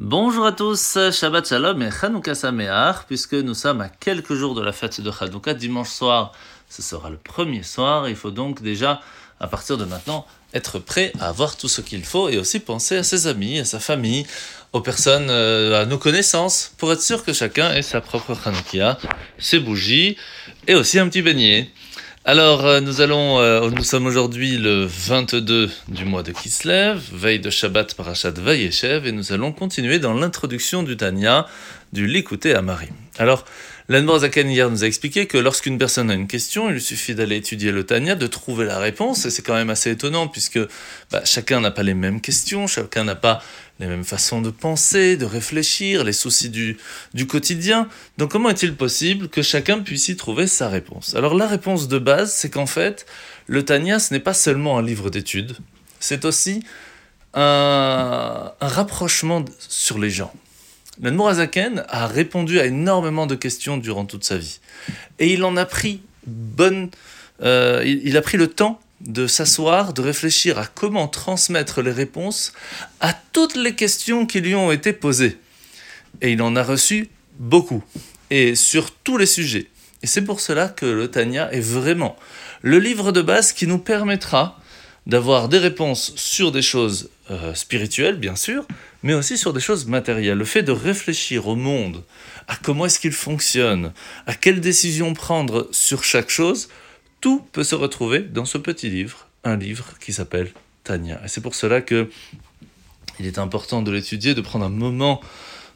Bonjour 0.00 0.44
à 0.44 0.50
tous, 0.50 0.98
Shabbat 1.12 1.48
Shalom 1.48 1.80
et 1.80 1.88
Chanukah 1.88 2.34
Sameach, 2.34 3.04
puisque 3.06 3.34
nous 3.34 3.54
sommes 3.54 3.80
à 3.80 3.88
quelques 3.88 4.34
jours 4.34 4.56
de 4.56 4.60
la 4.60 4.72
fête 4.72 5.00
de 5.00 5.12
Chanukah, 5.12 5.54
dimanche 5.54 5.90
soir, 5.90 6.32
ce 6.68 6.82
sera 6.82 7.10
le 7.10 7.16
premier 7.16 7.62
soir, 7.62 8.08
il 8.08 8.16
faut 8.16 8.32
donc 8.32 8.60
déjà, 8.60 9.00
à 9.38 9.46
partir 9.46 9.78
de 9.78 9.84
maintenant, 9.84 10.26
être 10.52 10.80
prêt 10.80 11.12
à 11.20 11.28
avoir 11.28 11.56
tout 11.56 11.68
ce 11.68 11.80
qu'il 11.80 12.04
faut 12.04 12.28
et 12.28 12.38
aussi 12.38 12.58
penser 12.58 12.96
à 12.96 13.04
ses 13.04 13.28
amis, 13.28 13.60
à 13.60 13.64
sa 13.64 13.78
famille, 13.78 14.26
aux 14.72 14.80
personnes, 14.80 15.30
euh, 15.30 15.82
à 15.82 15.86
nos 15.86 15.98
connaissances, 15.98 16.72
pour 16.76 16.92
être 16.92 17.00
sûr 17.00 17.24
que 17.24 17.32
chacun 17.32 17.72
ait 17.72 17.82
sa 17.82 18.00
propre 18.00 18.34
Chanukah, 18.34 18.98
ses 19.38 19.60
bougies 19.60 20.16
et 20.66 20.74
aussi 20.74 20.98
un 20.98 21.08
petit 21.08 21.22
beignet. 21.22 21.70
Alors, 22.26 22.64
euh, 22.64 22.80
nous 22.80 23.02
allons, 23.02 23.38
euh, 23.38 23.68
nous 23.68 23.84
sommes 23.84 24.06
aujourd'hui 24.06 24.56
le 24.56 24.86
22 24.86 25.70
du 25.88 26.06
mois 26.06 26.22
de 26.22 26.32
Kislev, 26.32 26.98
veille 27.12 27.38
de 27.38 27.50
Shabbat 27.50 27.92
Parashat 27.92 28.30
Vayeshev, 28.30 29.06
et 29.06 29.12
nous 29.12 29.34
allons 29.34 29.52
continuer 29.52 29.98
dans 29.98 30.14
l'introduction 30.14 30.82
du 30.82 30.96
Tanya 30.96 31.46
du 31.92 32.06
Likuté 32.06 32.58
Marim. 32.62 32.94
Alors, 33.18 33.44
L'Anmor 33.90 34.20
Zaken 34.20 34.48
hier 34.48 34.70
nous 34.70 34.82
a 34.82 34.86
expliqué 34.86 35.26
que 35.26 35.36
lorsqu'une 35.36 35.76
personne 35.76 36.10
a 36.10 36.14
une 36.14 36.26
question, 36.26 36.70
il 36.70 36.80
suffit 36.80 37.14
d'aller 37.14 37.36
étudier 37.36 37.70
le 37.70 37.84
Tanya, 37.84 38.14
de 38.14 38.26
trouver 38.26 38.64
la 38.64 38.78
réponse, 38.78 39.26
et 39.26 39.30
c'est 39.30 39.42
quand 39.42 39.52
même 39.52 39.68
assez 39.68 39.90
étonnant 39.90 40.26
puisque 40.26 40.58
bah, 41.10 41.20
chacun 41.26 41.60
n'a 41.60 41.70
pas 41.70 41.82
les 41.82 41.92
mêmes 41.92 42.22
questions, 42.22 42.66
chacun 42.66 43.04
n'a 43.04 43.14
pas 43.14 43.42
les 43.80 43.86
mêmes 43.86 44.04
façons 44.04 44.40
de 44.40 44.50
penser, 44.50 45.16
de 45.16 45.24
réfléchir, 45.24 46.04
les 46.04 46.12
soucis 46.12 46.48
du, 46.48 46.78
du 47.12 47.26
quotidien. 47.26 47.88
Donc 48.18 48.30
comment 48.30 48.50
est-il 48.50 48.74
possible 48.74 49.28
que 49.28 49.42
chacun 49.42 49.80
puisse 49.80 50.08
y 50.08 50.16
trouver 50.16 50.46
sa 50.46 50.68
réponse? 50.68 51.14
Alors 51.14 51.34
la 51.34 51.46
réponse 51.46 51.88
de 51.88 51.98
base, 51.98 52.32
c'est 52.32 52.50
qu'en 52.50 52.66
fait, 52.66 53.06
le 53.46 53.64
Tanya, 53.64 53.98
ce 53.98 54.14
n'est 54.14 54.20
pas 54.20 54.34
seulement 54.34 54.78
un 54.78 54.82
livre 54.82 55.10
d'études, 55.10 55.56
c'est 56.00 56.24
aussi 56.24 56.62
un, 57.34 58.52
un 58.60 58.68
rapprochement 58.68 59.44
sur 59.58 59.98
les 59.98 60.10
gens. 60.10 60.32
L'Anmorazaken 61.02 61.84
a 61.88 62.06
répondu 62.06 62.60
à 62.60 62.66
énormément 62.66 63.26
de 63.26 63.34
questions 63.34 63.76
durant 63.76 64.04
toute 64.04 64.24
sa 64.24 64.38
vie. 64.38 64.60
Et 65.18 65.32
il 65.32 65.42
en 65.44 65.56
a 65.56 65.66
pris 65.66 66.02
bonne, 66.26 66.90
euh, 67.42 67.82
il, 67.84 68.16
a 68.16 68.22
pris 68.22 68.38
le 68.38 68.46
temps 68.46 68.80
de 69.04 69.26
s'asseoir, 69.26 69.92
de 69.92 70.02
réfléchir 70.02 70.58
à 70.58 70.66
comment 70.66 71.08
transmettre 71.08 71.82
les 71.82 71.92
réponses 71.92 72.52
à 73.00 73.12
toutes 73.32 73.56
les 73.56 73.74
questions 73.74 74.26
qui 74.26 74.40
lui 74.40 74.54
ont 74.54 74.72
été 74.72 74.92
posées. 74.92 75.38
Et 76.20 76.32
il 76.32 76.42
en 76.42 76.56
a 76.56 76.62
reçu 76.62 77.08
beaucoup, 77.38 77.82
et 78.30 78.54
sur 78.54 78.90
tous 78.90 79.18
les 79.18 79.26
sujets. 79.26 79.68
Et 80.02 80.06
c'est 80.06 80.24
pour 80.24 80.40
cela 80.40 80.68
que 80.68 80.86
le 80.86 81.08
Tanya 81.08 81.50
est 81.52 81.60
vraiment 81.60 82.16
le 82.62 82.78
livre 82.78 83.12
de 83.12 83.20
base 83.20 83.52
qui 83.52 83.66
nous 83.66 83.78
permettra 83.78 84.58
d'avoir 85.06 85.50
des 85.50 85.58
réponses 85.58 86.14
sur 86.16 86.50
des 86.50 86.62
choses 86.62 87.10
euh, 87.30 87.52
spirituelles, 87.54 88.16
bien 88.16 88.36
sûr, 88.36 88.66
mais 89.02 89.12
aussi 89.12 89.36
sur 89.36 89.52
des 89.52 89.60
choses 89.60 89.86
matérielles. 89.86 90.38
Le 90.38 90.46
fait 90.46 90.62
de 90.62 90.72
réfléchir 90.72 91.46
au 91.46 91.56
monde, 91.56 92.02
à 92.48 92.56
comment 92.56 92.86
est-ce 92.86 92.98
qu'il 92.98 93.12
fonctionne, 93.12 93.92
à 94.26 94.34
quelles 94.34 94.62
décisions 94.62 95.12
prendre 95.12 95.68
sur 95.72 96.04
chaque 96.04 96.30
chose, 96.30 96.68
tout 97.24 97.42
peut 97.52 97.64
se 97.64 97.74
retrouver 97.74 98.20
dans 98.20 98.44
ce 98.44 98.58
petit 98.58 98.90
livre, 98.90 99.28
un 99.44 99.56
livre 99.56 99.94
qui 99.98 100.12
s'appelle 100.12 100.50
Tanya. 100.82 101.22
Et 101.24 101.28
c'est 101.28 101.40
pour 101.40 101.54
cela 101.54 101.80
que 101.80 102.10
il 103.18 103.24
est 103.24 103.38
important 103.38 103.80
de 103.80 103.90
l'étudier, 103.90 104.34
de 104.34 104.42
prendre 104.42 104.66
un 104.66 104.68
moment 104.68 105.22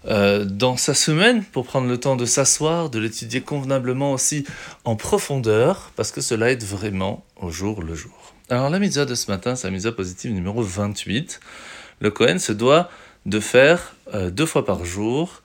euh, 0.04 0.44
dans 0.44 0.76
sa 0.76 0.92
semaine 0.92 1.42
pour 1.42 1.64
prendre 1.64 1.88
le 1.88 1.98
temps 1.98 2.16
de 2.16 2.26
s'asseoir, 2.26 2.90
de 2.90 2.98
l'étudier 2.98 3.40
convenablement 3.40 4.12
aussi 4.12 4.44
en 4.84 4.94
profondeur, 4.94 5.90
parce 5.96 6.12
que 6.12 6.20
cela 6.20 6.50
aide 6.50 6.64
vraiment 6.64 7.24
au 7.36 7.50
jour 7.50 7.82
le 7.82 7.94
jour. 7.94 8.34
Alors 8.50 8.68
la 8.68 8.78
mitzvah 8.78 9.06
de 9.06 9.14
ce 9.14 9.30
matin, 9.30 9.56
c'est 9.56 9.68
la 9.68 9.70
mitzvah 9.70 9.92
positive 9.92 10.32
numéro 10.32 10.62
28. 10.62 11.40
Le 12.00 12.10
Kohen 12.10 12.38
se 12.38 12.52
doit 12.52 12.90
de 13.24 13.40
faire 13.40 13.94
euh, 14.12 14.28
deux 14.30 14.44
fois 14.44 14.66
par 14.66 14.84
jour 14.84 15.40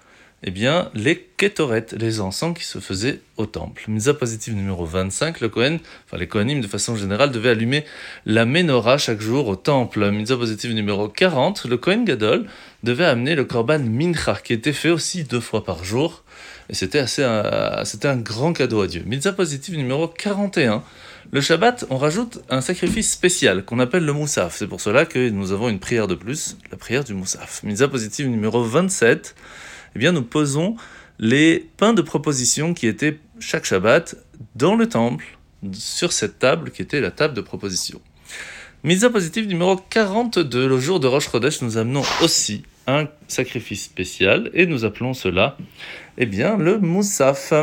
eh 0.45 0.51
bien, 0.51 0.89
les 0.93 1.29
ketoret, 1.37 1.85
les 1.97 2.19
encens 2.19 2.53
qui 2.57 2.65
se 2.65 2.79
faisaient 2.79 3.21
au 3.37 3.45
temple. 3.45 3.85
Mitzvah 3.87 4.13
positive 4.13 4.53
numéro 4.55 4.85
25, 4.85 5.39
le 5.39 5.47
Kohen, 5.47 5.79
enfin 6.05 6.17
les 6.17 6.27
Kohanim 6.27 6.59
de 6.59 6.67
façon 6.67 6.97
générale 6.97 7.31
devaient 7.31 7.51
allumer 7.51 7.85
la 8.25 8.45
menorah 8.45 8.97
chaque 8.97 9.21
jour 9.21 9.47
au 9.47 9.55
temple. 9.55 10.11
Mitzvah 10.11 10.37
positive 10.37 10.73
numéro 10.73 11.07
40, 11.07 11.65
le 11.65 11.77
Kohen 11.77 12.03
Gadol 12.03 12.45
devait 12.83 13.05
amener 13.05 13.35
le 13.35 13.45
korban 13.45 13.79
mincha 13.79 14.35
qui 14.43 14.51
était 14.51 14.73
fait 14.73 14.89
aussi 14.89 15.23
deux 15.23 15.39
fois 15.39 15.63
par 15.63 15.85
jour. 15.85 16.23
Et 16.69 16.75
c'était 16.75 16.99
assez, 16.99 17.23
euh, 17.23 17.83
c'était 17.85 18.09
un 18.09 18.17
grand 18.17 18.51
cadeau 18.51 18.81
à 18.81 18.87
Dieu. 18.87 19.03
Mitzvah 19.05 19.33
positive 19.33 19.77
numéro 19.77 20.09
41, 20.09 20.83
le 21.31 21.41
Shabbat, 21.41 21.85
on 21.89 21.97
rajoute 21.97 22.43
un 22.49 22.59
sacrifice 22.59 23.11
spécial 23.11 23.63
qu'on 23.63 23.79
appelle 23.79 24.05
le 24.05 24.13
Moussaf. 24.13 24.57
C'est 24.57 24.67
pour 24.67 24.81
cela 24.81 25.05
que 25.05 25.29
nous 25.29 25.53
avons 25.53 25.69
une 25.69 25.79
prière 25.79 26.07
de 26.07 26.15
plus, 26.15 26.57
la 26.69 26.77
prière 26.77 27.05
du 27.05 27.13
Moussaf. 27.13 27.63
Misa 27.63 27.87
positive 27.87 28.27
numéro 28.27 28.61
27, 28.63 29.35
eh 29.95 29.99
bien 29.99 30.11
nous 30.11 30.23
posons 30.23 30.75
les 31.19 31.69
pains 31.77 31.93
de 31.93 32.01
proposition 32.01 32.73
qui 32.73 32.87
étaient 32.87 33.19
chaque 33.39 33.65
Shabbat 33.65 34.15
dans 34.55 34.75
le 34.75 34.89
temple, 34.89 35.37
sur 35.71 36.11
cette 36.11 36.39
table 36.39 36.71
qui 36.71 36.81
était 36.81 37.01
la 37.01 37.11
table 37.11 37.33
de 37.33 37.41
proposition. 37.41 38.01
Misa 38.83 39.09
positive 39.09 39.47
numéro 39.47 39.77
42, 39.77 40.67
le 40.67 40.79
jour 40.79 40.99
de 40.99 41.07
Rosh 41.07 41.29
Chodesh, 41.29 41.61
nous 41.61 41.77
amenons 41.77 42.03
aussi 42.21 42.63
un 42.87 43.07
sacrifice 43.27 43.85
spécial 43.85 44.49
et 44.53 44.65
nous 44.65 44.83
appelons 44.83 45.13
cela, 45.13 45.57
eh 46.17 46.25
bien, 46.25 46.57
le 46.57 46.79
Moussaf. 46.79 47.53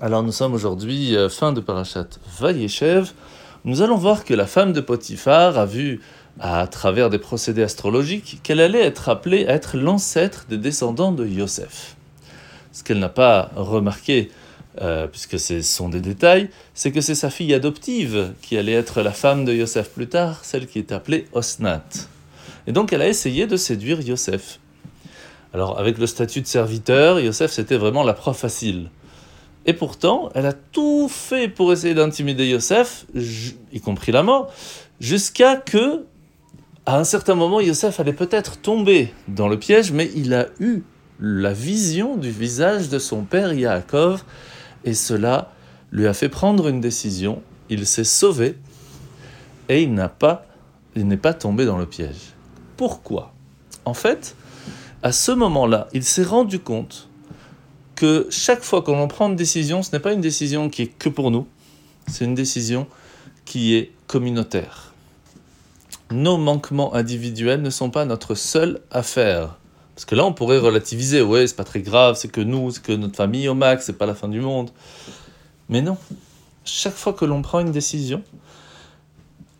Alors 0.00 0.22
nous 0.22 0.32
sommes 0.32 0.52
aujourd'hui 0.52 1.16
euh, 1.16 1.28
fin 1.28 1.52
de 1.52 1.60
Parashat 1.60 2.08
Vayeshev. 2.38 3.12
Nous 3.64 3.80
allons 3.80 3.96
voir 3.96 4.24
que 4.24 4.34
la 4.34 4.46
femme 4.46 4.72
de 4.72 4.80
Potiphar 4.80 5.56
a 5.56 5.64
vu 5.64 6.00
à 6.40 6.66
travers 6.66 7.10
des 7.10 7.18
procédés 7.18 7.62
astrologiques 7.62 8.40
qu'elle 8.42 8.60
allait 8.60 8.84
être 8.84 9.08
appelée 9.08 9.46
à 9.46 9.52
être 9.52 9.76
l'ancêtre 9.76 10.46
des 10.48 10.56
descendants 10.56 11.12
de 11.12 11.26
Yosef. 11.26 11.96
Ce 12.72 12.82
qu'elle 12.82 12.98
n'a 12.98 13.08
pas 13.08 13.50
remarqué, 13.54 14.30
euh, 14.80 15.06
puisque 15.06 15.38
ce 15.38 15.60
sont 15.60 15.88
des 15.88 16.00
détails, 16.00 16.48
c'est 16.72 16.90
que 16.90 17.00
c'est 17.00 17.14
sa 17.14 17.28
fille 17.28 17.52
adoptive 17.52 18.32
qui 18.40 18.56
allait 18.56 18.72
être 18.72 19.02
la 19.02 19.12
femme 19.12 19.44
de 19.44 19.52
Yosef 19.52 19.90
plus 19.90 20.08
tard, 20.08 20.44
celle 20.44 20.66
qui 20.66 20.78
est 20.78 20.92
appelée 20.92 21.26
Osnat. 21.32 21.84
Et 22.66 22.72
donc 22.72 22.92
elle 22.92 23.02
a 23.02 23.08
essayé 23.08 23.46
de 23.46 23.56
séduire 23.56 24.00
Yosef. 24.00 24.58
Alors 25.52 25.78
avec 25.78 25.98
le 25.98 26.06
statut 26.06 26.40
de 26.40 26.46
serviteur, 26.46 27.20
Yosef 27.20 27.50
c'était 27.50 27.76
vraiment 27.76 28.02
la 28.02 28.14
proie 28.14 28.34
facile. 28.34 28.88
Et 29.66 29.74
pourtant, 29.74 30.30
elle 30.34 30.46
a 30.46 30.52
tout 30.52 31.08
fait 31.08 31.48
pour 31.48 31.72
essayer 31.72 31.94
d'intimider 31.94 32.48
Yosef, 32.48 33.06
y 33.72 33.80
compris 33.80 34.10
la 34.10 34.22
mort, 34.22 34.50
jusqu'à 35.00 35.56
que, 35.56 36.04
à 36.86 36.98
un 36.98 37.04
certain 37.04 37.34
moment, 37.34 37.60
Yosef 37.60 38.00
allait 38.00 38.12
peut-être 38.12 38.60
tomber 38.60 39.12
dans 39.28 39.48
le 39.48 39.58
piège, 39.58 39.92
mais 39.92 40.10
il 40.16 40.34
a 40.34 40.46
eu 40.58 40.82
la 41.20 41.52
vision 41.52 42.16
du 42.16 42.30
visage 42.30 42.88
de 42.88 42.98
son 42.98 43.22
père 43.22 43.52
Yaakov, 43.52 44.24
et 44.84 44.94
cela 44.94 45.52
lui 45.92 46.06
a 46.06 46.14
fait 46.14 46.28
prendre 46.28 46.68
une 46.68 46.80
décision. 46.80 47.42
Il 47.68 47.86
s'est 47.86 48.04
sauvé, 48.04 48.56
et 49.68 49.82
il 49.82 49.94
n'a 49.94 50.08
pas, 50.08 50.46
il 50.96 51.06
n'est 51.06 51.16
pas 51.16 51.34
tombé 51.34 51.64
dans 51.64 51.78
le 51.78 51.86
piège. 51.86 52.34
Pourquoi? 52.76 53.32
En 53.84 53.94
fait, 53.94 54.34
à 55.02 55.12
ce 55.12 55.30
moment-là, 55.32 55.88
il 55.92 56.02
s'est 56.02 56.24
rendu 56.24 56.58
compte 56.58 57.08
que 57.94 58.26
chaque 58.30 58.62
fois 58.62 58.82
qu'on 58.82 59.06
prend 59.06 59.28
une 59.28 59.36
décision, 59.36 59.82
ce 59.84 59.92
n'est 59.92 60.00
pas 60.00 60.12
une 60.12 60.20
décision 60.20 60.68
qui 60.68 60.82
est 60.82 60.86
que 60.98 61.08
pour 61.08 61.30
nous, 61.30 61.46
c'est 62.08 62.24
une 62.24 62.34
décision 62.34 62.88
qui 63.44 63.76
est 63.76 63.92
communautaire. 64.08 64.91
Nos 66.12 66.36
manquements 66.36 66.94
individuels 66.94 67.62
ne 67.62 67.70
sont 67.70 67.88
pas 67.88 68.04
notre 68.04 68.34
seule 68.34 68.82
affaire. 68.90 69.56
Parce 69.94 70.04
que 70.04 70.14
là, 70.14 70.26
on 70.26 70.34
pourrait 70.34 70.58
relativiser, 70.58 71.22
ouais, 71.22 71.46
c'est 71.46 71.56
pas 71.56 71.64
très 71.64 71.80
grave, 71.80 72.16
c'est 72.16 72.28
que 72.28 72.42
nous, 72.42 72.70
c'est 72.70 72.82
que 72.82 72.92
notre 72.92 73.16
famille 73.16 73.48
au 73.48 73.54
max, 73.54 73.86
c'est 73.86 73.96
pas 73.96 74.04
la 74.04 74.14
fin 74.14 74.28
du 74.28 74.40
monde. 74.40 74.70
Mais 75.70 75.80
non, 75.80 75.96
chaque 76.66 76.94
fois 76.94 77.14
que 77.14 77.24
l'on 77.24 77.40
prend 77.40 77.60
une 77.60 77.72
décision, 77.72 78.22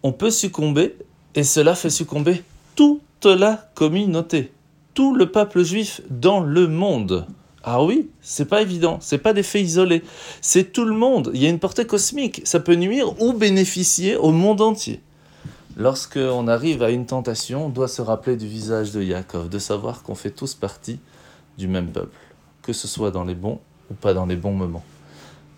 on 0.03 0.13
peut 0.13 0.31
succomber, 0.31 0.97
et 1.35 1.43
cela 1.43 1.75
fait 1.75 1.89
succomber 1.89 2.43
toute 2.75 3.25
la 3.25 3.71
communauté, 3.75 4.53
tout 4.93 5.15
le 5.15 5.31
peuple 5.31 5.63
juif 5.63 6.03
dans 6.11 6.41
le 6.41 6.67
monde. 6.67 7.27
Ah 7.63 7.83
oui, 7.83 8.11
c'est 8.21 8.45
pas 8.45 8.61
évident, 8.61 8.99
c'est 9.01 9.17
pas 9.17 9.33
des 9.33 9.43
faits 9.43 9.63
isolés, 9.63 10.03
c'est 10.43 10.73
tout 10.73 10.85
le 10.85 10.95
monde, 10.95 11.31
il 11.33 11.43
y 11.43 11.47
a 11.47 11.49
une 11.49 11.61
portée 11.61 11.87
cosmique, 11.87 12.43
ça 12.45 12.61
peut 12.61 12.75
nuire 12.75 13.19
ou 13.23 13.33
bénéficier 13.33 14.17
au 14.17 14.33
monde 14.33 14.61
entier. 14.61 15.01
Lorsqu'on 15.77 16.49
arrive 16.49 16.83
à 16.83 16.91
une 16.91 17.07
tentation, 17.07 17.67
on 17.67 17.69
doit 17.71 17.89
se 17.89 18.03
rappeler 18.03 18.37
du 18.37 18.47
visage 18.47 18.93
de 18.93 19.03
Yaakov, 19.03 19.49
de 19.49 19.59
savoir 19.59 20.03
qu'on 20.03 20.15
fait 20.15 20.31
tous 20.31 20.55
partie 20.55 21.01
du 21.57 21.67
même 21.67 21.89
peuple, 21.89 22.19
que 22.61 22.75
ce 22.75 22.87
soit 22.87 23.11
dans 23.11 23.25
les 23.25 23.35
bons 23.35 23.59
ou 23.91 23.95
pas 23.95 24.13
dans 24.13 24.27
les 24.27 24.37
bons 24.37 24.53
moments. 24.53 24.85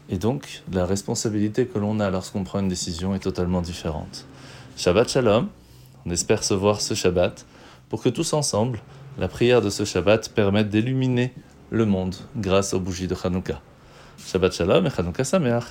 Et 0.09 0.17
donc, 0.17 0.63
la 0.73 0.87
responsabilité 0.87 1.67
que 1.67 1.81
l'on 1.81 1.99
a 1.99 2.11
lorsqu'on 2.11 2.45
prend 2.45 2.61
une 2.61 2.69
décision 2.69 3.15
est 3.15 3.21
totalement 3.21 3.61
différente. 3.61 4.25
Shabbat 4.77 5.09
Shalom, 5.09 5.49
on 6.07 6.11
espère 6.11 6.45
se 6.45 6.55
voir 6.55 6.81
ce 6.81 6.95
Shabbat, 6.95 7.45
pour 7.89 8.01
que 8.01 8.09
tous 8.09 8.35
ensemble, 8.35 8.79
la 9.19 9.27
prière 9.27 9.63
de 9.63 9.71
ce 9.71 9.85
Shabbat 9.85 10.29
permette 10.29 10.69
d'illuminer 10.69 11.35
le 11.71 11.87
monde 11.87 12.15
grâce 12.37 12.73
aux 12.73 12.81
bougies 12.81 13.09
de 13.09 13.17
Hanouka. 13.21 13.61
Shabbat 14.25 14.53
Shalom 14.53 14.87
et 14.87 14.91
Hanouka 14.97 15.25
Sameach. 15.25 15.65